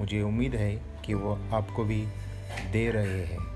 मुझे 0.00 0.22
उम्मीद 0.22 0.54
है 0.54 0.82
कि 1.06 1.14
वो 1.14 1.38
आपको 1.52 1.84
भी 1.84 2.00
दे 2.72 2.90
रहे 2.90 3.22
हैं। 3.24 3.46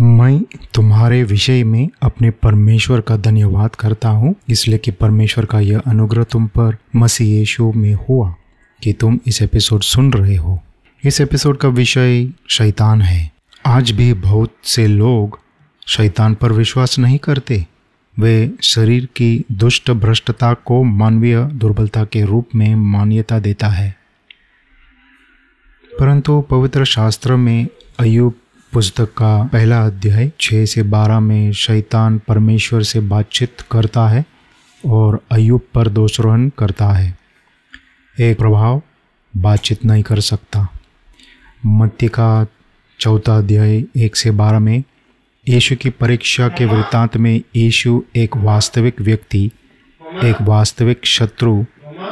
मैं 0.00 0.40
तुम्हारे 0.74 1.22
विषय 1.22 1.64
में 1.64 1.88
अपने 2.02 2.30
परमेश्वर 2.30 3.00
का 3.00 3.16
धन्यवाद 3.16 3.74
करता 3.74 4.08
हूँ, 4.08 4.34
इसलिए 4.48 4.78
कि 4.78 4.90
परमेश्वर 4.90 5.44
का 5.44 5.60
यह 5.60 5.78
अनुग्रह 5.78 6.24
तुम 6.24 6.46
पर 6.46 6.76
मसीह 6.96 7.38
यीशु 7.38 7.72
में 7.72 7.94
हुआ 7.94 8.34
कि 8.82 8.92
तुम 8.92 9.18
इस 9.26 9.42
एपिसोड 9.42 9.80
सुन 9.80 10.12
रहे 10.12 10.36
हो। 10.36 10.60
इस 11.04 11.20
एपिसोड 11.20 11.56
का 11.56 11.68
विषय 11.68 12.28
शैतान 12.50 13.02
है। 13.02 13.30
आज 13.66 13.90
भी 13.90 14.12
बहुत 14.12 14.54
से 14.64 14.86
लोग 14.86 15.38
शैतान 15.88 16.34
पर 16.34 16.52
विश्वास 16.52 16.98
नहीं 16.98 17.18
करते। 17.18 17.66
वे 18.18 18.52
शरीर 18.62 19.06
की 19.06 19.44
दुष्ट 19.52 19.90
भ्रष्टता 19.90 20.54
को 20.54 20.84
मानवीय 20.84 21.44
दुर्बलता 21.44 22.04
के 22.04 22.24
रूप 22.24 22.48
में 22.54 22.74
मान्यता 22.74 23.38
देता 23.38 23.68
है। 23.68 23.96
परंतु 26.00 26.40
पवित्र 26.40 26.84
शास्त्र 26.84 27.36
में 27.36 27.66
अयुब 27.98 28.34
पुस्तक 28.72 29.04
का 29.04 29.44
पहला 29.44 29.86
अध्याय 29.86 30.32
छः 30.40 30.64
से 30.64 30.82
बारह 30.82 31.20
में 31.20 31.52
शैतान 31.52 32.18
परमेश्वर 32.18 32.82
से 32.82 33.00
बातचीत 33.00 33.56
करता 33.70 34.08
है 34.08 34.24
और 34.86 35.20
अयुब 35.30 35.60
पर 35.74 35.88
दोषरोहन 35.88 36.52
करता 36.58 36.88
है। 36.88 37.18
एक 38.20 38.38
प्रभाव, 38.38 38.82
बातचीत 39.36 39.84
नहीं 39.84 40.02
कर 40.02 40.20
सकता। 40.20 40.68
मत्ती 41.66 42.08
का 42.08 42.46
चौथा 43.00 43.38
अध्याय 43.38 43.84
एक 43.96 44.16
से 44.16 44.30
बारह 44.30 44.58
में 44.58 44.84
यीशु 45.48 45.76
की 45.76 45.90
परीक्षा 45.90 46.48
के 46.48 46.64
वृत्तांत 46.64 47.16
में 47.16 47.42
यीशु 47.56 48.02
एक 48.16 48.36
वास्तविक 48.36 49.00
व्यक्ति, 49.00 49.50
एक 50.02 50.36
वास्तविक 50.42 51.06
शत्रु, 51.06 51.64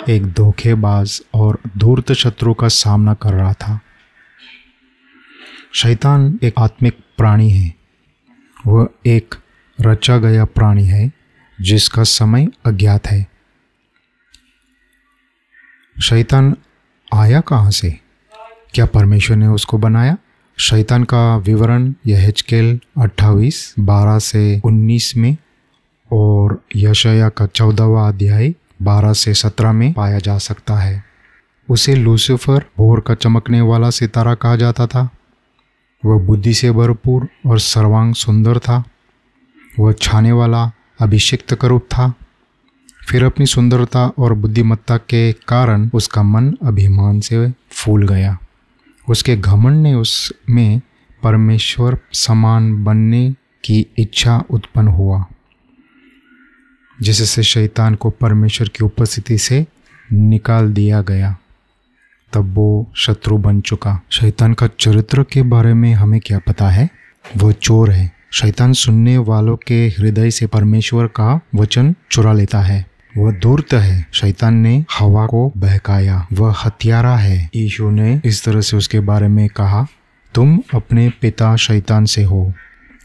एक 0.08 0.26
धोखेबाज 0.26 1.22
और 1.34 1.58
धूर्त 1.78 2.12
शत्रु 2.12 2.54
का 2.54 2.68
सामना 2.68 3.14
कर 3.14 3.32
रहा 3.32 3.52
था। 3.52 3.80
शैतान 5.74 6.38
एक 6.42 6.54
आत्मिक 6.58 6.98
प्राणी 7.18 7.50
है। 7.50 7.74
वह 8.66 8.88
एक 9.06 9.34
रचा 9.80 10.18
गया 10.18 10.44
प्राणी 10.44 10.84
है, 10.84 11.12
जिसका 11.60 12.02
समय 12.02 12.46
अज्ञात 12.66 13.06
है। 13.06 13.26
शैतान 16.02 16.56
आया 17.14 17.40
कहाँ 17.40 17.70
से? 17.70 17.98
क्या 18.74 18.86
परमेश्वर 18.86 19.36
ने 19.36 19.46
उसको 19.46 19.78
बनाया? 19.78 20.16
शैतान 20.60 21.04
का 21.04 21.36
विवरण 21.36 21.94
यह 22.06 22.18
हेचकेल 22.20 22.80
अट्ठाईस 22.98 23.74
बारह 23.78 24.18
से 24.18 24.60
उन्नीस 24.64 25.16
में 25.16 25.36
और 26.12 26.64
यशया 26.76 27.28
का 27.28 27.46
चौदहवा 27.46 28.08
अध्याय, 28.08 28.54
बारह 28.82 29.12
से 29.12 29.34
सत्रह 29.34 29.72
में 29.72 29.92
पाया 29.92 30.18
जा 30.18 30.38
सकता 30.38 30.76
है। 30.76 31.04
उसे 31.70 31.94
लूसीफर 31.94 32.64
भोर 32.78 33.00
का 33.00 33.14
चमकने 33.14 33.60
वाला 33.60 33.90
सितारा 33.90 34.34
कहा 34.34 34.56
जाता 34.56 34.86
था। 34.86 35.10
वह 36.04 36.18
बुद्धि 36.26 36.54
से 36.54 36.70
भरपूर 36.70 37.28
और 37.46 37.58
सर्वांग 37.58 38.14
सुंदर 38.14 38.58
था। 38.58 38.84
वह 39.78 39.92
छाने 39.92 40.32
वाला, 40.32 40.72
अभिषिक्त 41.00 41.54
करूप 41.54 41.82
था। 41.82 42.12
फिर 43.08 43.24
अपनी 43.24 43.46
सुंदरता 43.46 44.12
और 44.18 44.32
बुद्धिमत्ता 44.34 44.96
के 44.96 45.32
कारण 45.32 45.90
उसका 45.94 46.22
मन 46.22 46.54
अभिमान 46.62 47.20
से 47.20 47.52
फूल 47.70 48.08
गया। 48.08 48.38
उसके 49.08 49.36
घमंड 49.36 49.82
ने 49.82 49.94
उसमें 49.94 50.80
परमेश्वर 51.22 51.98
समान 52.12 52.84
बनने 52.84 53.34
की 53.64 53.86
इच्छा 53.98 54.44
उत्पन्न 54.50 54.88
हुआ 54.88 55.24
जिससे 57.00 57.42
शैतान 57.42 57.94
को 57.94 58.10
परमेश्वर 58.10 58.68
की 58.68 58.84
उपस्थिति 58.84 59.38
से 59.38 59.66
निकाल 60.12 60.72
दिया 60.72 61.02
गया। 61.02 61.36
तब 62.32 62.54
वो 62.54 62.92
शत्रु 62.96 63.38
बन 63.38 63.60
चुका। 63.60 64.00
शैतान 64.10 64.54
का 64.54 64.68
चरित्र 64.80 65.22
के 65.22 65.42
बारे 65.42 65.74
में 65.74 65.94
हमें 65.94 66.20
क्या 66.20 66.38
पता 66.38 66.68
है? 66.68 66.88
वो 67.36 67.52
चोर 67.52 67.90
है। 67.90 68.12
शैतान 68.32 68.72
सुनने 68.72 69.18
वालों 69.18 69.56
के 69.56 69.88
हृदय 69.88 70.30
से 70.30 70.46
परमेश्वर 70.46 71.06
का 71.06 71.40
वचन 71.54 71.94
चुरा 72.10 72.32
लेता 72.32 72.60
है। 72.60 72.86
वह 73.16 73.32
धूर्त 73.32 73.74
है। 73.74 74.06
शैतान 74.12 74.54
ने 74.54 74.84
हवा 74.98 75.26
को 75.26 75.52
बहकाया। 75.56 76.26
वह 76.32 76.54
हत्यारा 76.66 77.16
है। 77.16 77.50
यीशु 77.56 77.90
ने 77.90 78.20
इस 78.24 78.44
तरह 78.44 78.60
से 78.60 78.76
उसके 78.76 79.00
बारे 79.00 79.28
में 79.28 79.48
कहा, 79.48 79.86
तुम 80.34 80.60
अपने 80.74 81.12
पिता 81.20 81.56
शैतान 81.56 82.04
से 82.04 82.22
हो 82.22 82.54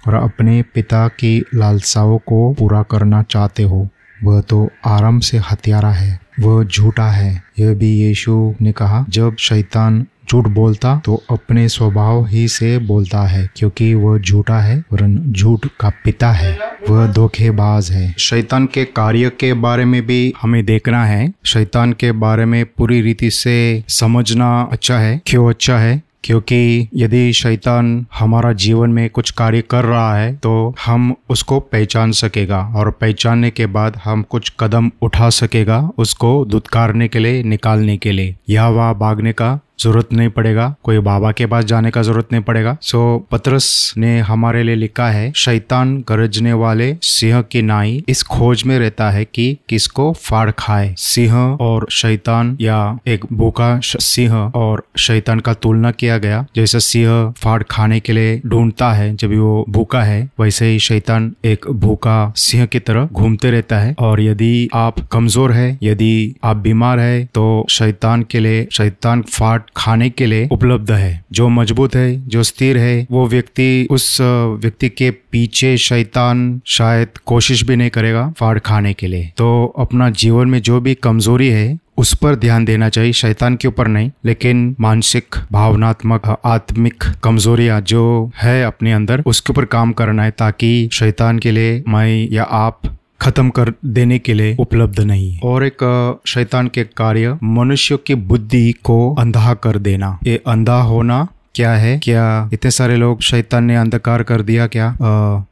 और 0.08 0.14
अपने 0.14 0.62
पिता 0.62 1.08
की 1.08 1.44
लालसाओं 1.56 2.18
को 2.18 2.54
पूरा 2.54 2.84
करना 2.84 3.24
चाहते 3.24 3.64
हो। 3.64 3.90
वह 4.24 4.42
तो 4.42 4.70
आराम 4.86 5.20
से 5.20 5.38
हत्यारा 5.38 5.92
है। 5.92 6.20
वह 6.40 6.64
झूठा 6.64 7.12
है। 7.12 7.44
यह 7.60 7.74
भी 7.74 7.92
यीशु 7.92 8.56
ने 8.62 8.72
कहा, 8.72 9.06
जब 9.10 9.36
शैतान 9.38 10.06
झूठ 10.30 10.48
बोलता 10.48 10.96
तो 11.06 11.22
अपने 11.32 11.68
स्वभाव 11.70 12.26
ही 12.28 12.48
से 12.48 12.78
बोलता 12.78 13.22
है, 13.22 13.48
क्योंकि 13.56 13.94
वह 13.94 14.18
झूठा 14.20 14.60
है, 14.60 14.78
वरन 14.94 15.18
झूठ 15.32 15.68
का 15.80 15.90
पिता 16.06 16.32
है। 16.32 16.58
वह 16.90 17.08
धोखेबाज 17.08 17.92
है। 17.92 18.14
शैतान 18.20 18.66
के 18.66 18.86
कार्य 18.86 19.32
के 19.40 19.54
बारे 19.56 19.86
में 19.86 20.02
भी 20.06 20.34
हमें 20.42 20.64
देखना 20.66 21.06
है। 21.06 21.32
शैतान 21.46 21.94
के 21.94 22.12
बारे 22.12 22.46
में 22.46 22.66
पूरी 22.68 23.02
रीति 23.02 23.30
से 23.32 23.84
समझना 23.90 24.50
अच्छा 24.72 24.98
है। 25.00 25.22
क्यों 25.26 25.50
अच्छा 25.50 25.78
है? 25.78 26.02
क्योंकि 26.24 26.90
यदि 26.96 27.32
शैतान 27.34 28.06
हमारा 28.20 28.52
जीवन 28.56 28.90
में 28.90 29.10
कुछ 29.10 29.32
कार्य 29.32 29.62
कर 29.62 29.84
रहा 29.84 30.16
है 30.18 30.34
तो 30.36 30.54
हम 30.86 31.14
उसको 31.30 31.60
पहचान 31.60 32.12
सकेगा 32.12 32.60
और 32.76 32.92
पहचानने 32.92 33.50
के 33.52 33.66
बाद 33.66 34.00
हम 34.04 34.22
कुछ 34.30 34.52
कदम 34.60 34.90
उठा 35.02 35.30
सकेगा 35.30 35.80
उसको 35.98 36.46
दुत्कारने 36.46 37.08
के 37.08 37.20
लिए, 37.20 37.44
निकालने 37.44 37.98
के 37.98 38.12
लिए। 38.12 38.36
या 38.50 38.68
वह 38.70 38.94
भागने 38.94 39.34
का 39.34 39.60
ज़रूरत 39.80 40.14
नहीं 40.14 40.30
पड़ेगा, 40.30 40.74
कोई 40.84 41.00
बाबा 41.02 41.32
के 41.32 41.46
पास 41.46 41.66
जाने 41.66 41.92
का 41.92 42.02
ज़रूरत 42.02 42.32
नहीं 42.32 42.42
पड़ेगा। 42.44 42.78
सो 42.82 43.02
पत्रस 43.32 43.94
ने 43.98 44.18
हमारे 44.22 44.64
लिए 44.64 44.76
लिखा 44.76 45.10
है, 45.10 45.32
शैतान 45.36 45.98
गरजने 46.10 46.54
वाले 46.56 46.96
सिंह 47.04 47.42
की 47.42 47.62
नाई 47.62 48.04
इस 48.10 48.24
खोज 48.26 48.64
में 48.66 48.78
रहता 48.80 49.10
है 49.10 49.24
कि 49.26 49.58
किसको 49.70 50.12
फाड़ 50.16 50.52
खाए, 50.52 50.94
सिंह 50.98 51.36
और 51.36 51.88
शैतान 51.92 52.58
या 52.62 53.00
एक 53.08 53.26
भूखा 53.34 53.80
सिंह 53.84 54.36
और 54.36 54.84
शैतान 54.98 55.40
का 55.40 55.54
तुलना 55.56 55.92
किया 55.94 56.18
गया। 56.18 56.46
जैसे 56.56 56.80
सिंह 56.82 57.34
फाड़ 57.38 57.62
खाने 57.64 58.00
के 58.00 58.14
लिए 58.14 58.42
ढूंढता 58.46 58.92
है, 58.94 59.16
जब 59.16 59.34
वो 59.34 59.66
भूखा 59.70 60.02
है, 60.04 60.30
वैसे 60.40 60.66
ही 60.66 60.80
शैतान 60.82 61.32
एक 61.46 61.68
भूखा 61.82 62.34
सिंह 62.38 62.66
की 62.66 62.80
तरह 62.82 63.10
घूमते 63.14 63.52
रहता 63.52 63.80
है। 63.80 63.96
और 64.00 64.22
यदि 64.22 64.70
आप 64.76 65.00
कमज़ोर 65.12 65.52
है, 65.52 65.78
यदि 65.84 66.36
आप 66.44 66.58
बीमार 66.60 67.00
है 67.00 67.24
तो 67.26 67.66
शैतान 67.72 68.24
के 68.24 68.40
लिए, 68.40 68.68
शैतान 68.72 69.22
फाड़ 69.24 69.60
खाने 69.78 70.10
के 70.10 70.26
लिए 70.26 70.48
उपलब्ध 70.52 70.92
है। 70.92 71.24
जो 71.32 71.50
मज़बूत 71.50 71.96
है, 71.96 72.28
जो 72.28 72.44
स्थिर 72.44 72.78
है, 72.78 73.08
वो 73.12 73.28
व्यक्ति 73.28 73.88
उस 73.92 74.18
व्यक्ति 74.62 74.90
के 74.90 75.12
पीछे 75.12 75.78
शैतान 75.78 76.62
शायद 76.66 77.18
कोशिश 77.26 77.64
भी 77.64 77.76
नहीं 77.76 77.90
करेगा 77.90 78.34
फाड़ 78.38 78.60
खाने 78.60 78.94
के 78.94 79.08
लिए। 79.08 79.32
तो 79.38 79.74
अपना 79.80 80.10
जीवन 80.10 80.48
में 80.48 80.62
जो 80.62 80.82
भी 80.82 80.96
कमज़ोरी 80.96 81.50
है, 81.50 81.78
उस 81.98 82.14
पर 82.16 82.36
ध्यान 82.36 82.66
देना 82.66 82.90
चाहिए। 82.90 83.12
शैतान 83.14 83.56
के 83.56 83.68
ऊपर 83.68 83.88
नहीं, 83.88 84.12
लेकिन 84.26 84.76
मानसिक, 84.80 85.36
भावनात्मक, 85.52 86.38
आत्मिक 86.46 87.04
कमजोरियाँ 87.24 87.82
जो 87.82 88.32
है 88.38 88.64
अपने 88.66 88.94
अंदर, 88.94 89.24
उसके 89.26 89.54
ऊपर 89.54 89.66
काम 89.66 89.92
करना 89.92 90.24
है 90.24 90.32
ताकि 90.32 90.90
शैतान 90.94 91.40
के 91.40 91.52
लिए 91.52 91.84
मैं 91.88 92.28
या 92.32 92.44
आप 92.44 92.82
खत्म 93.24 93.50
कर 93.50 93.74
देने 93.86 94.20
के 94.20 94.34
लिए 94.34 94.56
उपलब्ध 94.60 95.00
नहीं 95.00 95.32
है। 95.32 95.40
और 95.44 95.66
एक 95.66 95.80
शैतान 96.28 96.68
के 96.68 96.84
कार्य 96.84 97.38
मनुष्य 97.44 97.98
की 97.98 98.16
बुद्धि 98.16 98.72
को 98.72 99.16
अंधा 99.16 99.54
कर 99.54 99.78
देना। 99.78 100.20
ये 100.24 100.42
अंधा 100.48 100.82
होना 100.82 101.28
क्या 101.56 101.72
है? 101.74 102.00
क्या 102.00 102.50
इतने 102.54 102.72
सारे 102.72 102.96
लोग 102.96 103.22
शैतान 103.22 103.64
ने 103.64 103.76
अंधकार 103.76 104.24
कर 104.24 104.42
दिया 104.42 104.68
क्या? 104.68 104.98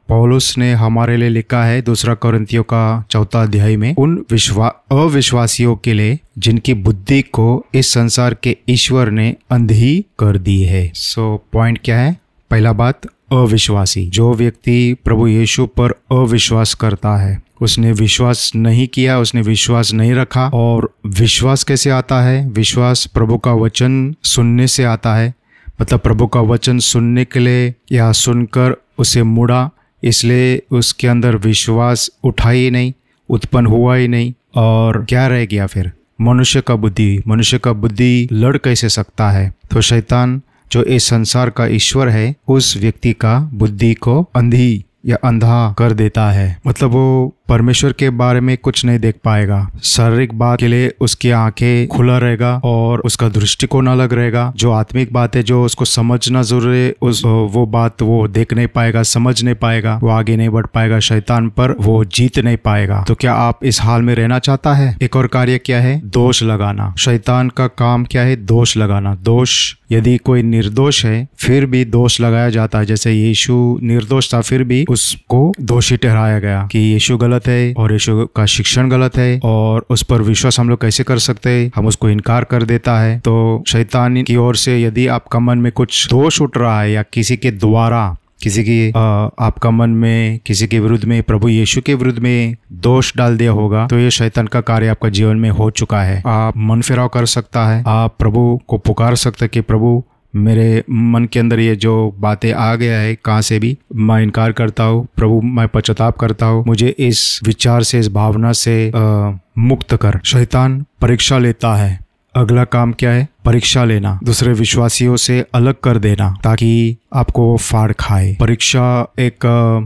पौलुस 0.08 0.58
ने 0.58 0.72
हमारे 0.72 1.16
लिए 1.16 1.28
लिखा 1.28 1.64
है 1.64 1.82
दूसरा 1.82 2.14
करंतियों 2.14 2.62
का 2.62 3.04
चौथा 3.10 3.42
अध्याय 3.42 3.76
में 3.76 3.94
उन 3.98 4.24
विश्वा 4.30 4.68
अविश्वासियों 4.92 5.76
के 5.76 5.92
लिए 5.92 6.18
जिनकी 6.38 6.74
बुद्धि 6.74 7.22
को 7.22 7.64
इस 7.74 7.92
संसार 7.92 8.34
के 8.34 8.56
ईश्वर 8.68 9.10
ने 9.10 9.36
अंधी 9.50 10.04
कर 10.18 10.38
दी 10.38 10.62
है। 10.62 10.90
सो 10.94 11.36
so, 11.36 11.52
पॉइंट 11.52 11.78
क्या 11.84 11.98
है? 11.98 12.16
पहला 12.50 12.72
बात 12.72 13.00
अविश्वासी। 13.32 14.06
जो 14.06 14.34
व्यक्ति 14.34 14.96
प्रभु 15.04 15.26
यीशु 15.26 15.66
पर 15.66 15.90
अविश्वास 15.90 16.74
करता 16.74 17.16
है 17.16 17.42
उसने 17.62 17.92
विश्वास 17.92 18.52
नहीं 18.56 18.88
किया, 18.88 19.18
उसने 19.18 19.40
विश्वास 19.40 19.92
नहीं 19.92 20.12
रखा। 20.12 20.48
और 20.48 20.94
विश्वास 21.06 21.64
कैसे 21.64 21.90
आता 21.90 22.22
है? 22.22 22.48
विश्वास 22.48 23.06
प्रभु 23.06 23.38
का 23.38 23.52
वचन 23.52 24.14
सुनने 24.22 24.66
से 24.66 24.84
आता 24.84 25.14
है। 25.14 25.34
मतलब 25.80 26.00
प्रभु 26.00 26.26
का 26.26 26.40
वचन 26.40 26.78
सुनने 26.78 27.24
के 27.24 27.40
लिए 27.40 27.74
या 27.92 28.12
सुनकर 28.12 28.82
उसे 28.98 29.22
मुड़ा, 29.22 29.70
इसलिए 30.04 30.62
उसके 30.70 31.08
अंदर 31.08 31.36
विश्वास 31.36 32.10
उठा 32.24 32.50
ही 32.50 32.70
नहीं, 32.70 32.92
उत्पन्न 33.28 33.66
हुआ 33.66 33.96
ही 33.96 34.08
नहीं। 34.08 34.32
और 34.54 35.04
क्या 35.04 35.26
रह 35.26 35.44
गया 35.44 35.66
फिर? 35.66 35.92
मनुष्य 36.20 36.60
का 36.60 36.74
बुद्धि। 36.74 37.22
मनुष्य 37.28 37.58
का 37.58 37.72
बुद्धि 37.72 38.28
लड़ 38.32 38.56
कैसे 38.56 38.88
सकता 38.88 39.30
है? 39.30 39.54
तो 39.70 39.80
शैतान, 39.80 40.42
जो 40.72 40.82
इस 40.82 41.04
संसार 41.04 41.50
का 41.50 41.66
ईश्वर 41.66 42.08
है, 42.08 42.34
उस 42.48 42.76
व्यक्ति 42.76 43.12
का 43.12 43.50
बुद्धि 43.54 43.94
को 43.94 44.30
अंधी 44.36 44.84
या 45.06 45.16
अंधा 45.24 45.74
कर 45.78 45.92
देता 45.92 46.30
है। 46.30 46.60
मतलब 46.66 46.90
वो 46.90 47.36
परमेश्वर 47.52 47.92
के 47.92 48.10
बारे 48.10 48.40
में 48.40 48.58
कुछ 48.58 48.84
नहीं 48.84 48.98
देख 48.98 49.14
पाएगा। 49.24 49.70
शारीरिक 49.82 50.34
बात 50.34 50.58
के 50.58 50.68
लिए 50.68 50.92
उसकी 51.00 51.30
आँखें 51.30 51.88
खुला 51.88 52.18
रहेगा 52.18 52.60
और 52.64 53.00
उसका 53.00 53.28
दृष्टिकोण 53.28 53.86
अलग 53.86 54.12
रहेगा। 54.12 54.52
जो 54.56 54.70
आत्मिक 54.70 55.12
बात 55.12 55.36
है, 55.36 55.42
जो 55.42 55.64
उसको 55.64 55.84
समझना 55.84 56.42
ज़रूरी 56.42 56.78
है, 56.78 56.94
उस, 57.02 57.24
वो 57.24 57.66
बात 57.66 58.02
वो 58.02 58.28
देख 58.28 58.52
नहीं 58.52 58.66
पाएगा, 58.66 59.02
समझ 59.02 59.42
नहीं 59.42 59.54
पाएगा, 59.54 60.00
वो 60.02 60.08
आगे 60.08 60.36
नहीं 60.36 60.48
बढ़ 60.48 60.66
पाएगा, 60.66 60.98
शैतान 60.98 61.48
पर 61.48 61.76
वो 61.80 62.04
जीत 62.04 62.38
नहीं 62.38 62.56
पाएगा। 62.56 63.04
तो 63.08 63.14
क्या 63.14 63.34
आप 63.34 63.60
इस 63.64 63.82
हाल 63.82 64.02
में 64.02 64.14
रहना 64.14 64.38
चाहता 64.38 64.74
है? 64.74 64.96
एक 65.02 65.16
और 65.16 65.26
कार्य 65.26 65.58
क्या 65.58 65.80
है? 65.80 66.00
दोष 66.04 66.42
लगाना। 66.42 66.94
शैतान 66.98 67.48
का 67.48 67.66
काम 67.66 68.04
क्या 68.04 68.22
है? 68.22 68.36
दोष 68.36 68.76
लगाना। 68.76 69.14
दोष 69.14 69.74
यदि 69.92 70.16
कोई 70.16 70.42
निर्दोष 70.42 71.04
है, 71.04 71.28
फिर 71.38 71.66
भी 71.66 71.84
दोष 71.84 72.20
लगाया 72.20 72.50
जाता 72.50 72.78
है। 72.78 72.86
जैसे 72.86 73.12
यीशु 73.12 73.78
निर्दोष 73.82 74.34
था, 74.34 74.40
फिर 74.40 74.64
भी 74.64 74.84
उसको 74.88 75.52
दोषी 75.60 75.96
ठहराया 75.96 76.38
गया 76.38 76.68
कि 76.72 76.78
यीशु 76.78 77.16
गलत 77.16 77.41
गलत 77.42 77.48
है 77.48 77.74
और 77.78 77.92
यीशु 77.92 78.26
का 78.36 78.46
शिक्षण 78.46 78.88
गलत 78.88 79.16
है 79.16 79.40
और 79.44 79.86
उस 79.90 80.02
पर 80.02 80.22
विश्वास 80.22 80.58
हम 80.60 80.68
लोग 80.68 80.80
कैसे 80.80 81.04
कर 81.04 81.18
सकते 81.18 81.50
हैं? 81.50 81.70
हम 81.76 81.86
उसको 81.86 82.08
इनकार 82.08 82.44
कर 82.44 82.62
देता 82.62 82.98
है। 83.00 83.18
तो 83.18 83.62
शैतान 83.66 84.22
की 84.22 84.36
ओर 84.36 84.56
से 84.56 84.82
यदि 84.82 85.06
आपका 85.08 85.38
मन 85.38 85.58
में 85.58 85.72
कुछ 85.72 86.08
दोष 86.10 86.40
उठ 86.40 86.56
रहा 86.56 86.80
है 86.80 86.92
या 86.92 87.02
किसी 87.12 87.36
के 87.36 87.50
द्वारा, 87.50 88.16
किसी 88.42 88.62
की 88.64 88.90
आपका 88.90 89.70
मन 89.70 89.90
में, 89.90 90.38
किसी 90.46 90.66
के 90.66 90.80
विरुद्ध 90.80 91.04
में, 91.04 91.22
प्रभु 91.22 91.48
यीशु 91.48 91.80
के 91.80 91.94
विरुद्ध 91.94 92.18
में 92.18 92.56
दोष 92.82 93.12
डाल 93.16 93.36
दिया 93.36 93.50
होगा 93.52 93.86
तो 93.86 93.98
ये 93.98 94.10
शैतान 94.10 94.46
का 94.46 94.60
कार्य 94.60 94.88
आपका 94.88 95.08
जीवन 95.08 95.36
में 95.36 95.50
हो 95.50 95.70
चुका 95.72 96.02
है। 96.02 96.22
आप 96.26 96.56
मन 96.58 96.80
फिराव 96.80 97.08
कर 97.08 97.26
सकता 97.26 97.66
है। 97.66 97.82
आप 97.86 98.16
प्रभु 98.18 98.60
को 98.68 98.78
पुकार 98.78 99.14
सकते 99.16 99.48
कि 99.48 99.60
प्रभु 99.60 100.02
मेरे 100.36 100.84
मन 100.90 101.24
के 101.24 101.40
अंदर 101.40 101.60
ये 101.60 101.76
जो 101.76 102.14
बातें 102.18 102.52
आ 102.52 102.74
गया 102.74 102.98
है 102.98 103.14
कहाँ 103.14 103.42
से 103.42 103.58
भी 103.58 103.76
मैं 103.94 104.22
इनकार 104.22 104.52
करता 104.52 104.84
हूँ। 104.84 105.06
प्रभु 105.16 105.40
मैं 105.40 105.68
पश्चाताप 105.68 106.16
करता 106.16 106.46
हूँ। 106.46 106.64
मुझे 106.66 106.88
इस 106.98 107.40
विचार 107.44 107.82
से 107.82 107.98
इस 107.98 108.08
भावना 108.12 108.52
से 108.52 108.92
आ, 108.96 109.32
मुक्त 109.58 109.94
कर। 109.96 110.18
शैतान 110.24 110.84
परीक्षा 111.00 111.38
लेता 111.38 111.74
है। 111.76 112.00
अगला 112.34 112.64
काम 112.64 112.92
क्या 112.92 113.10
है? 113.10 113.28
परीक्षा 113.44 113.84
लेना। 113.84 114.18
दूसरे 114.24 114.52
विश्वासियों 114.52 115.16
से 115.16 115.44
अलग 115.54 115.74
कर 115.74 115.98
देना 115.98 116.36
ताकि 116.44 116.96
आपको 117.14 117.56
फाड़ 117.56 117.92
खाए। 117.92 118.36
परीक्षा 118.40 119.12
एक 119.18 119.38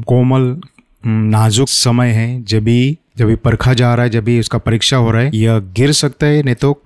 कोमल 0.06 0.60
नाजुक 1.06 1.68
समय 1.68 2.08
है। 2.08 2.42
जब 2.42 2.64
भी 2.64 2.98
जब 3.18 3.26
भी 3.26 3.34
परखा 3.34 3.74
जा 3.74 3.94
रहा 3.94 4.04
है 4.04 4.10
जब 4.10 4.24
भी 4.24 4.40
उसका 4.40 4.58
परीक्षा 4.58 4.96
हो 4.96 5.10
रहा 5.10 5.22
है 5.22 5.30
यह 5.34 5.58
गिर 5.58 5.92
सकता 5.92 6.26
है 6.26 6.42
नहीं 6.42 6.54
तो 6.54 6.82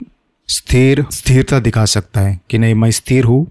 स्थिर, 0.51 1.05
स्थिरता 1.13 1.59
दिखा 1.61 1.85
सकता 1.87 2.21
है 2.21 2.39
कि 2.51 2.59
नहीं, 2.59 2.75
मैं 2.75 2.91
स्थिर 2.91 3.25
हूँ 3.25 3.47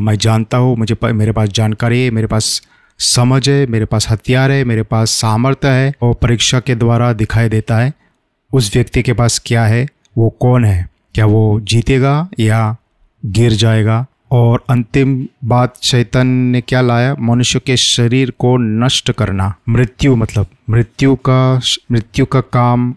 मैं 0.00 0.16
जानता 0.18 0.56
हूँ, 0.56 0.76
मुझे 0.76 0.96
मेरे 1.04 1.32
पास 1.32 1.48
जानकारी 1.50 2.02
है, 2.04 2.10
मेरे 2.10 2.26
पास 2.26 2.60
समझ 3.00 3.48
है, 3.48 3.66
मेरे 3.66 3.84
पास 3.84 4.08
हथियार 4.10 4.50
है, 4.50 4.64
मेरे 4.64 4.82
पास 4.84 5.10
सामर्थ्य 5.12 5.68
है 5.68 5.92
और 6.02 6.14
परीक्षा 6.22 6.60
के 6.60 6.74
द्वारा 6.74 7.12
दिखाई 7.14 7.48
देता 7.48 7.78
है 7.78 7.92
उस 8.50 8.74
व्यक्ति 8.74 9.02
के 9.02 9.12
पास 9.12 9.40
क्या 9.46 9.64
है, 9.64 9.86
वो 10.18 10.28
कौन 10.40 10.64
है? 10.64 10.88
क्या 11.14 11.26
वो 11.26 11.60
जीतेगा 11.62 12.28
या 12.40 12.76
गिर 13.22 13.52
जाएगा? 13.54 14.04
और 14.32 14.64
अंतिम 14.70 15.14
बात 15.44 15.76
चैतन 15.76 16.26
ने 16.26 16.60
क्या 16.60 16.80
लाया? 16.80 17.14
मनुष्य 17.20 17.60
के 17.60 17.76
शरीर 17.76 18.30
को 18.38 18.56
नष्ट 18.56 19.10
करना। 19.12 19.52
मृत्यु 19.68 20.16
मतलब 20.16 20.46
मृत्यु 20.70 21.14
का 21.28 21.60
मृत्यु 21.92 22.26
का 22.26 22.40
काम 22.52 22.94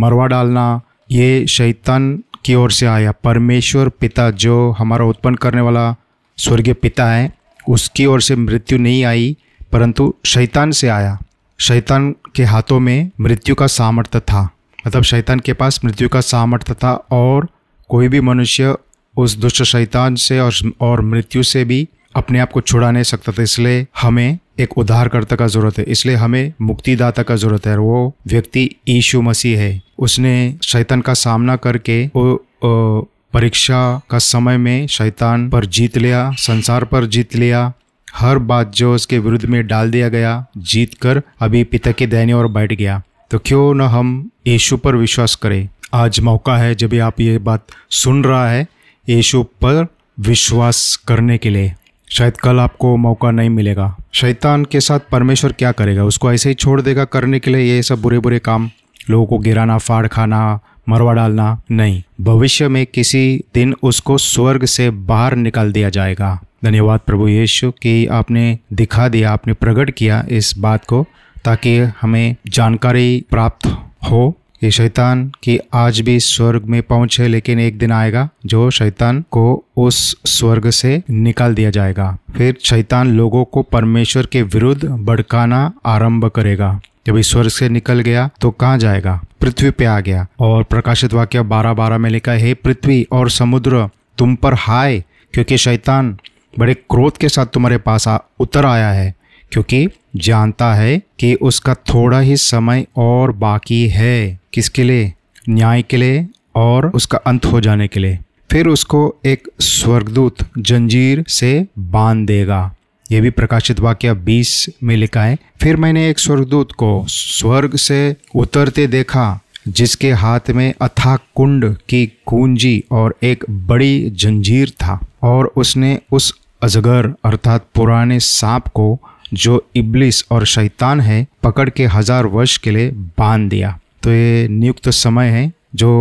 मरवा 0.00 0.26
डालना, 0.26 0.80
ये 1.10 1.46
शैतान 1.46 2.12
की 2.44 2.54
ओर 2.54 2.70
से 2.70 2.86
आया। 2.86 3.12
परमेश्वर 3.12 3.88
पिता 3.88 4.30
जो 4.30 4.70
हमारा 4.70 5.04
उत्पन्न 5.04 5.34
करने 5.34 5.60
वाला 5.60 5.96
स्वर्गीय 6.36 6.74
पिता 6.74 7.10
है, 7.10 7.32
उसकी 7.68 8.06
ओर 8.06 8.20
से 8.20 8.36
मृत्यु 8.36 8.78
नहीं 8.78 9.04
आई, 9.04 9.36
परंतु 9.72 10.14
शैतान 10.26 10.70
से 10.70 10.88
आया। 10.88 11.18
शैतान 11.60 12.14
के 12.34 12.44
हाथों 12.44 12.80
में 12.80 13.10
मृत्यु 13.20 13.54
का 13.54 13.66
सामर्थ्य 13.66 14.20
था। 14.20 14.50
मतलब 14.86 15.02
शैतान 15.02 15.40
के 15.40 15.52
पास 15.52 15.84
मृत्यु 15.84 16.08
का 16.08 16.20
सामर्थ्य 16.20 16.74
था 16.74 16.92
और 17.10 17.48
कोई 17.88 18.08
भी 18.08 18.20
मनुष्य 18.20 18.76
उस 19.16 19.36
दुष्ट 19.36 19.62
शैतान 19.62 20.14
से 20.14 20.40
और 20.40 20.52
और 20.80 21.00
मृत्यु 21.00 21.42
से 21.42 21.64
भी 21.64 21.88
अपने 22.14 22.38
आप 22.38 22.52
को 22.52 22.60
छुड़ा 22.60 22.90
नहीं 22.90 23.02
सकता 23.02 23.32
था। 23.32 23.42
इसलिए 23.42 23.86
हमें 24.00 24.38
एक 24.58 24.76
उद्धारकर्ता 24.78 25.36
का 25.36 25.46
ज़रूरत 25.46 25.78
है, 25.78 25.84
इसलिए 25.84 26.16
हमें 26.16 26.52
मुक्तिदाता 26.60 27.22
का 27.22 27.36
ज़रूरत 27.36 27.66
है। 27.66 27.76
वो 27.78 28.14
व्यक्ति 28.26 28.68
ईशु 28.88 29.22
मसीह 29.22 29.58
है। 29.60 29.80
उसने 29.98 30.34
शैतान 30.62 31.00
का 31.00 31.14
सामना 31.16 31.56
करके 31.58 32.04
वो 32.06 33.08
परीक्षा 33.34 33.80
का 34.10 34.18
समय 34.18 34.56
में 34.58 34.86
शैतान 34.88 35.48
पर 35.50 35.64
जीत 35.66 35.96
लिया, 35.98 36.30
संसार 36.38 36.84
पर 36.84 37.06
जीत 37.06 37.36
लिया। 37.36 37.72
हर 38.08 38.38
बात 38.40 38.72
जो 38.74 38.94
उसके 38.94 39.18
विरुद्ध 39.18 39.44
में 39.44 39.66
डाल 39.66 39.90
दिया 39.90 40.08
गया 40.08 40.44
जीत 40.58 40.94
कर 40.94 41.22
अभी 41.40 41.64
पिता 41.64 41.92
के 41.92 42.06
दैन्य 42.06 42.32
और 42.32 42.48
बैठ 42.48 42.72
गया। 42.72 43.02
तो 43.30 43.38
क्यों 43.38 43.74
न 43.74 43.80
हम 43.88 44.30
यीशु 44.46 44.76
पर 44.76 44.96
विश्वास 44.96 45.34
करें? 45.34 45.68
आज 45.94 46.20
मौका 46.20 46.56
है 46.56 46.74
जब 46.74 46.94
आप 46.94 47.20
ये 47.20 47.38
बात 47.40 47.66
सुन 47.92 48.22
रहा 48.24 48.48
है 48.50 48.66
यीशु 49.08 49.42
पर 49.42 49.86
विश्वास 50.18 50.96
करने 51.08 51.38
के 51.38 51.50
लिए। 51.50 51.74
शायद 52.12 52.36
कल 52.36 52.60
आपको 52.60 52.96
मौका 52.96 53.30
नहीं 53.30 53.50
मिलेगा। 53.50 53.96
शैतान 54.12 54.64
के 54.64 54.80
साथ 54.80 55.00
परमेश्वर 55.12 55.52
क्या 55.52 55.72
करेगा? 55.72 56.04
उसको 56.04 56.32
ऐसे 56.32 56.48
ही 56.48 56.54
छोड़ 56.54 56.80
देगा 56.80 57.04
करने 57.04 57.40
के 57.40 57.50
लिए 57.50 57.76
ये 57.76 57.82
सब 57.82 58.02
बुरे 58.02 58.18
बुरे 58.18 58.38
काम? 58.38 58.70
लोगों 59.10 59.26
को 59.26 59.38
गिराना, 59.38 59.78
फाड़ 59.78 60.06
खाना, 60.06 60.60
मरवा 60.88 61.12
डालना? 61.12 61.62
नहीं। 61.70 62.02
भविष्य 62.20 62.68
में 62.68 62.86
किसी 62.86 63.44
दिन 63.54 63.74
उसको 63.82 64.18
स्वर्ग 64.18 64.64
से 64.64 64.90
बाहर 64.90 65.36
निकाल 65.36 65.72
दिया 65.72 65.88
जाएगा। 65.88 66.40
धन्यवाद 66.64 67.00
प्रभु 67.00 67.28
यीशु 67.28 67.70
कि 67.70 68.06
आपने 68.06 68.58
दिखा 68.72 69.08
दिया, 69.08 69.30
आपने 69.30 69.52
प्रकट 69.52 69.90
किया 69.90 70.26
इस 70.30 70.54
बात 70.58 70.84
को 70.84 71.06
ताकि 71.44 71.78
हमें 71.78 72.36
जानकारी 72.48 73.24
प्राप्त 73.30 73.66
हो। 74.10 74.38
ये 74.62 74.70
शैतान 74.70 75.24
की 75.42 75.58
आज 75.74 76.00
भी 76.00 76.18
स्वर्ग 76.20 76.64
में 76.64 76.82
पहुँच 76.82 77.18
है 77.20 77.26
लेकिन 77.28 77.60
एक 77.60 77.78
दिन 77.78 77.92
आएगा 77.92 78.28
जो 78.46 78.70
शैतान 78.70 79.20
को 79.30 79.64
उस 79.76 80.16
स्वर्ग 80.26 80.68
से 80.70 81.02
निकाल 81.10 81.54
दिया 81.54 81.70
जाएगा। 81.70 82.16
फिर 82.36 82.56
शैतान 82.64 83.08
लोगों 83.12 83.44
को 83.44 83.62
परमेश्वर 83.62 84.26
के 84.26 84.42
विरुद्ध 84.42 84.84
भड़काना 84.84 85.72
आरंभ 85.86 86.26
करेगा। 86.26 86.80
जब 87.06 87.20
स्वर्ग 87.20 87.48
से 87.48 87.68
निकल 87.68 88.00
गया 88.00 88.28
तो 88.40 88.50
कहाँ 88.50 88.78
जाएगा? 88.78 89.20
पृथ्वी 89.40 89.70
पे 89.70 89.84
आ 89.84 89.98
गया। 90.00 90.26
और 90.40 90.62
प्रकाशित 90.62 91.14
वाक्य 91.14 91.42
बारह 91.42 91.72
बारह 91.72 91.98
में 91.98 92.08
लिखा 92.10 92.32
है 92.32 92.54
पृथ्वी 92.54 93.06
और 93.12 93.30
समुद्र 93.30 93.88
तुम 94.18 94.34
पर 94.34 94.54
हाय 94.54 95.02
क्योंकि 95.34 95.58
शैतान 95.58 96.16
बड़े 96.58 96.74
क्रोध 96.74 97.16
के 97.16 97.28
साथ 97.28 97.46
तुम्हारे 97.46 97.78
पास 97.78 98.08
आ, 98.08 98.18
उतर 98.40 98.66
आया 98.66 98.90
है। 98.90 99.14
क्योंकि 99.52 99.88
जानता 100.16 100.74
है 100.74 101.02
कि 101.18 101.34
उसका 101.34 101.74
थोड़ा 101.74 102.20
ही 102.20 102.36
समय 102.36 102.86
और 102.96 103.32
बाकी 103.32 103.88
है 103.88 104.40
किसके 104.52 104.84
लिए? 104.84 105.14
न्याय 105.48 105.82
के 105.82 105.96
लिए 105.96 106.28
और 106.54 106.86
उसका 106.86 107.18
अंत 107.18 107.46
हो 107.46 107.60
जाने 107.60 107.88
के 107.88 108.00
लिए। 108.00 108.18
फिर 108.50 108.66
उसको 108.66 109.16
एक 109.26 109.48
स्वर्गदूत 109.60 110.36
जंजीर 110.58 111.24
से 111.28 111.66
बाँध 111.78 112.26
देगा। 112.26 112.74
ये 113.12 113.20
भी 113.20 113.30
प्रकाशित 113.30 113.80
वाक्य 113.80 114.14
20 114.14 114.70
में 114.82 114.96
लिखा 114.96 115.22
है। 115.22 115.36
फिर 115.62 115.76
मैंने 115.76 116.10
एक 116.10 116.18
स्वर्गदूत 116.18 116.72
को 116.72 117.04
स्वर्ग 117.08 117.76
से 117.76 118.16
उतरते 118.34 118.86
देखा, 118.86 119.40
जिसके 119.68 120.12
हाथ 120.12 120.50
में 120.50 120.74
अथा 120.80 121.16
कुंड 121.16 121.76
की 121.88 122.06
कुंजी 122.26 122.84
और 122.90 123.14
एक 123.22 123.44
बड़ी 123.50 124.10
जंजीर 124.10 124.70
था 124.70 125.06
और 125.22 125.52
उसने 125.56 125.98
उस 126.12 126.34
अजगर 126.62 127.14
अर्थात 127.24 127.66
पुराने 127.74 128.20
सांप 128.20 128.68
को 128.68 129.00
जो 129.34 129.64
इब्लिस 129.76 130.24
और 130.32 130.44
शैतान 130.46 131.00
है, 131.00 131.26
पकड़ 131.42 131.68
के 131.70 131.86
हज़ार 131.86 132.26
वर्ष 132.28 132.56
के 132.56 132.70
लिए 132.70 132.90
बाँध 133.18 133.48
दिया। 133.50 133.78
तो 134.02 134.10
ये 134.10 134.48
नियुक्त 134.48 134.88
समय 134.90 135.28
है 135.28 135.52
जो 135.74 135.92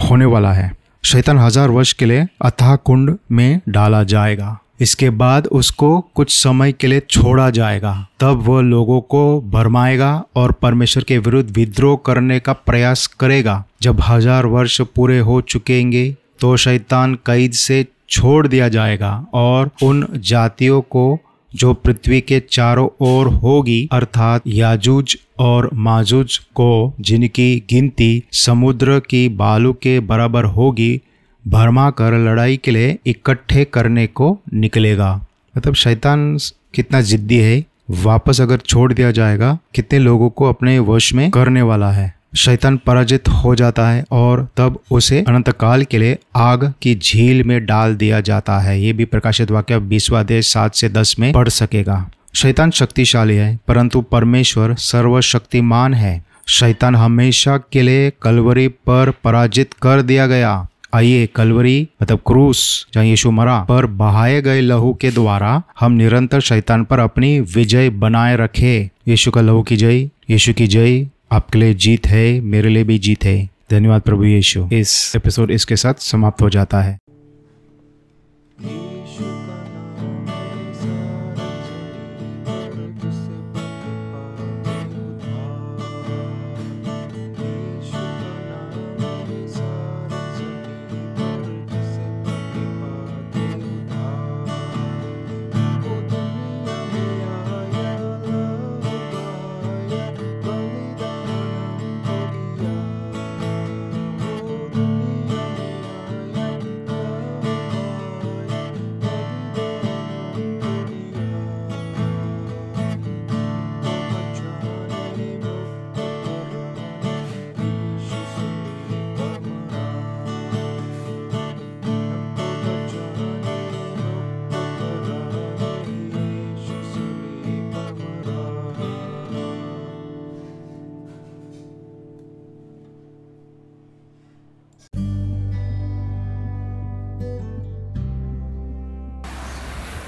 होने 0.00 0.24
वाला 0.24 0.52
है। 0.52 0.72
शैतान 1.04 1.38
हज़ार 1.38 1.70
वर्ष 1.70 1.92
के 1.92 2.06
लिए 2.06 2.26
अथाह 2.42 2.76
कुंड 2.76 3.16
में 3.32 3.60
डाला 3.68 4.02
जाएगा। 4.04 4.58
इसके 4.80 5.08
बाद 5.12 5.46
उसको 5.48 5.98
कुछ 6.14 6.32
समय 6.32 6.72
के 6.72 6.86
लिए 6.86 7.00
छोड़ा 7.00 7.48
जाएगा। 7.50 7.94
तब 8.20 8.42
वह 8.42 8.60
लोगों 8.62 9.00
को 9.00 9.40
भरमाएगा 9.50 10.12
और 10.36 10.52
परमेश्वर 10.52 11.04
के 11.04 11.18
विरुद्ध 11.18 11.50
विद्रोह 11.50 11.96
करने 12.06 12.38
का 12.40 12.52
प्रयास 12.52 13.06
करेगा। 13.20 13.62
जब 13.82 14.00
हज़ार 14.00 14.46
वर्ष 14.46 14.80
पूरे 14.94 15.18
हो 15.20 15.40
चुकेंगे 15.42 16.10
तो 16.40 16.56
शैतान 16.56 17.14
कैद 17.26 17.52
से 17.52 17.84
छोड़ 18.10 18.46
दिया 18.46 18.68
जाएगा 18.68 19.12
और 19.34 19.70
उन 19.82 20.06
जातियों 20.14 20.80
को 20.90 21.06
जो 21.54 21.74
पृथ्वी 21.74 22.20
के 22.20 22.42
चारों 22.50 22.88
ओर 23.00 23.26
होगी, 23.28 23.88
अर्थात 23.92 24.42
याजूज 24.46 25.16
और 25.38 25.70
माजूज 25.74 26.38
को, 26.38 26.94
जिनकी 27.00 27.62
गिनती 27.70 28.22
समुद्र 28.32 29.00
की 29.00 29.28
बालू 29.28 29.72
के 29.72 30.00
बराबर 30.00 30.44
होगी 30.44 31.00
भरमा 31.48 31.90
कर 31.90 32.12
लड़ाई 32.12 32.56
के 32.56 32.70
लिए 32.70 32.98
इकट्ठे 33.06 33.64
करने 33.64 34.06
को 34.06 34.38
निकलेगा। 34.54 35.26
मतलब 35.56 35.74
शैतान 35.74 36.38
कितना 36.74 37.00
जिद्दी 37.00 37.38
है। 37.38 37.64
वापस 37.90 38.40
अगर 38.40 38.56
छोड़ 38.56 38.92
दिया 38.92 39.10
जाएगा, 39.10 39.58
कितने 39.74 39.98
लोगों 39.98 40.30
को 40.30 40.44
अपने 40.44 40.78
वश 40.78 41.12
में 41.14 41.30
करने 41.30 41.62
वाला 41.62 41.90
है। 41.90 42.14
शैतान 42.36 42.76
पराजित 42.76 43.28
हो 43.28 43.54
जाता 43.54 43.88
है 43.88 44.04
और 44.10 44.48
तब 44.56 44.78
उसे 44.90 45.24
अनंत 45.28 45.48
काल 45.50 45.84
के 45.84 45.98
लिए 45.98 46.18
आग 46.36 46.72
की 46.82 46.94
झील 46.94 47.44
में 47.44 47.66
डाल 47.66 47.94
दिया 47.94 48.20
जाता 48.20 48.58
है। 48.58 48.80
ये 48.82 48.92
भी 48.92 49.04
प्रकाशित 49.04 49.50
वाक्य 49.50 49.78
बीसवा 49.78 50.22
देश 50.22 50.52
सात 50.52 50.74
से 50.74 50.88
दस 50.88 51.16
में 51.18 51.32
पढ़ 51.32 51.48
सकेगा। 51.48 52.10
शैतान 52.34 52.70
शक्तिशाली 52.70 53.36
है, 53.36 53.58
परंतु 53.68 54.00
परमेश्वर 54.00 54.74
सर्वशक्तिमान 54.74 55.94
है। 55.94 56.24
शैतान 56.48 56.96
हमेशा 56.96 57.58
के 57.58 57.82
लिए 57.82 58.12
कलवरी 58.22 58.68
पर 58.68 59.12
पराजित 59.24 59.72
कर 59.72 60.02
दिया 60.02 60.26
गया। 60.26 60.66
आइए 60.94 61.26
कलवरी 61.26 61.88
मतलब 62.02 62.20
क्रूस, 62.26 62.86
जहाँ 62.94 63.06
यीशु 63.06 63.30
मरा, 63.30 63.60
पर 63.60 63.86
बहाए 63.86 64.42
गए 64.42 64.60
लहू 64.60 64.94
के 64.94 65.10
द्वारा 65.10 65.62
हम 65.80 65.92
निरंतर 65.92 66.40
शैतान 66.40 66.84
पर 66.84 66.98
अपनी 66.98 67.40
विजय 67.40 67.90
बनाए 67.90 68.36
रखे। 68.36 68.90
यीशु 69.08 69.30
का 69.30 69.40
लहू 69.40 69.62
की 69.62 69.76
जय, 69.76 70.10
यीशु 70.30 70.52
की 70.52 70.66
जय। 70.66 71.06
आपके 71.32 71.58
लिए 71.58 71.74
जीत 71.74 72.06
है, 72.06 72.40
मेरे 72.40 72.68
लिए 72.68 72.84
भी 72.84 72.98
जीत 72.98 73.24
है। 73.24 73.48
धन्यवाद 73.70 74.02
प्रभु 74.02 74.24
यीशु। 74.24 74.68
इस 74.72 75.12
एपिसोड 75.16 75.50
इसके 75.50 75.76
साथ 75.76 75.94
समाप्त 75.94 76.42
हो 76.42 76.50
जाता 76.50 76.82
है। 76.82 76.98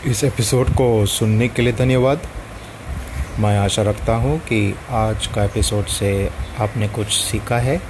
इस 0.06 0.22
एपिसोड 0.24 0.68
को 0.70 0.84
सुनने 1.06 1.46
के 1.48 1.62
लिए 1.62 1.72
धन्यवाद। 1.72 2.26
मैं 3.40 3.56
आशा 3.58 3.82
रखता 3.82 4.14
हूँ 4.14 4.38
कि 4.38 4.58
आज 4.90 5.26
का 5.26 5.44
एपिसोड 5.44 5.86
से 5.86 6.10
आपने 6.60 6.88
कुछ 6.88 7.06
सीखा 7.12 7.56
है। 7.58 7.80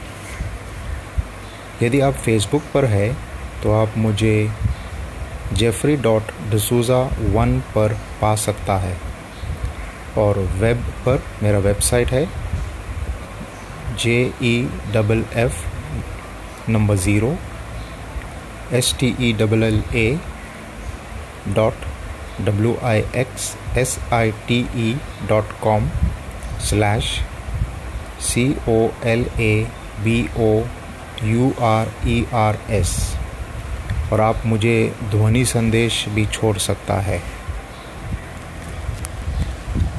यदि 1.83 2.01
आप 2.01 2.15
फेसबुक 2.25 2.63
पर 2.75 2.85
है 2.85 3.13
तो 3.63 3.73
आप 3.73 3.97
मुझे 3.99 4.51
जेफरी 5.53 5.97
डॉट 5.97 6.33
डसूज़ा 6.51 7.01
वन 7.35 7.59
पर 7.75 7.95
पा 8.21 8.35
सकता 8.45 8.77
है। 8.79 8.97
और 10.19 10.39
वेब 10.61 10.85
पर 11.07 11.23
मेरा 11.43 11.59
वेबसाइट 11.59 12.13
है 12.13 12.27
J 13.97 14.19
E 14.43 14.55
double 14.95 15.25
F 15.37 16.71
number 16.71 16.97
zero 17.05 17.37
S 18.73 18.95
T 19.01 19.15
E 19.21 19.33
double 19.33 19.63
L 19.63 19.83
A 19.95 20.09
dot 21.49 21.86
W 22.41 22.77
I 22.83 23.03
X 23.15 23.55
S 23.79 23.99
I 24.13 24.31
T 24.31 24.59
E 24.77 24.97
dot 25.29 25.45
com 25.63 25.89
slash 26.61 27.05
C 28.21 28.45
O 28.69 28.89
L 29.05 29.27
A 29.41 29.67
B 30.01 30.29
O 30.39 30.51
U 31.23 31.51
R 31.61 31.93
E 32.09 32.27
R 32.35 32.59
S 32.71 32.97
और 34.13 34.21
आप 34.21 34.43
मुझे 34.47 34.95
ध्वनि 35.11 35.45
संदेश 35.45 36.05
भी 36.09 36.27
छोड़ 36.27 36.57
सकता 36.59 36.95
है। 36.95 37.23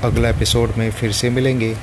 अगला 0.04 0.30
एपिसोड 0.30 0.74
में 0.78 0.92
फिर 0.92 1.12
से 1.12 1.30
मिलेंगे। 1.30 1.76